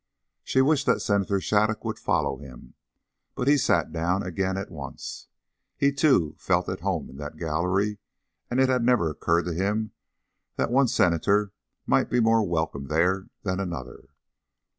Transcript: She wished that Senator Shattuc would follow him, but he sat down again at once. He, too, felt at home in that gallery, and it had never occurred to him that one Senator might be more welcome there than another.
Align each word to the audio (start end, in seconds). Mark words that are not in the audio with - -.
She 0.43 0.61
wished 0.63 0.87
that 0.87 0.99
Senator 0.99 1.39
Shattuc 1.39 1.85
would 1.85 1.99
follow 1.99 2.37
him, 2.39 2.73
but 3.35 3.47
he 3.47 3.55
sat 3.55 3.91
down 3.93 4.23
again 4.23 4.57
at 4.57 4.71
once. 4.71 5.27
He, 5.77 5.91
too, 5.91 6.33
felt 6.39 6.67
at 6.69 6.79
home 6.79 7.07
in 7.07 7.17
that 7.17 7.37
gallery, 7.37 7.99
and 8.49 8.59
it 8.59 8.67
had 8.67 8.81
never 8.83 9.11
occurred 9.11 9.45
to 9.45 9.53
him 9.53 9.91
that 10.55 10.71
one 10.71 10.87
Senator 10.87 11.51
might 11.85 12.09
be 12.09 12.19
more 12.19 12.41
welcome 12.43 12.87
there 12.87 13.27
than 13.43 13.59
another. 13.59 14.09